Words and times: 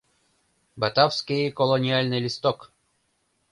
—“Батавский 0.79 1.45
колониальный 1.57 2.19
листок!” 2.25 2.59